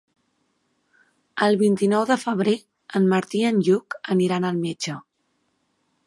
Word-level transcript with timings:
El 1.47 1.57
vint-i-nou 1.59 2.07
de 2.11 2.17
febrer 2.21 2.55
en 2.99 3.05
Martí 3.11 3.41
i 3.41 3.47
en 3.49 3.59
Lluc 3.67 3.97
aniran 4.15 4.47
al 4.49 4.57
metge. 4.63 4.97